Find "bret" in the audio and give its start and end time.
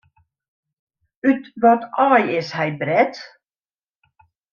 2.79-3.15